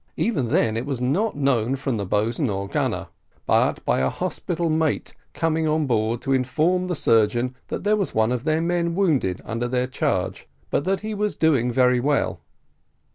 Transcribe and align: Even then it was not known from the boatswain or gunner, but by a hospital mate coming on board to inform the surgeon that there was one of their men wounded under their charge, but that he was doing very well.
Even 0.17 0.47
then 0.47 0.75
it 0.77 0.87
was 0.87 0.99
not 0.99 1.35
known 1.35 1.75
from 1.75 1.97
the 1.97 2.07
boatswain 2.07 2.49
or 2.49 2.67
gunner, 2.67 3.09
but 3.45 3.85
by 3.85 3.99
a 3.99 4.09
hospital 4.09 4.67
mate 4.67 5.13
coming 5.35 5.67
on 5.67 5.85
board 5.85 6.23
to 6.23 6.33
inform 6.33 6.87
the 6.87 6.95
surgeon 6.95 7.55
that 7.67 7.83
there 7.83 7.95
was 7.95 8.15
one 8.15 8.31
of 8.31 8.43
their 8.43 8.61
men 8.61 8.95
wounded 8.95 9.41
under 9.45 9.67
their 9.67 9.85
charge, 9.85 10.47
but 10.71 10.85
that 10.85 11.01
he 11.01 11.13
was 11.13 11.35
doing 11.37 11.71
very 11.71 11.99
well. 11.99 12.39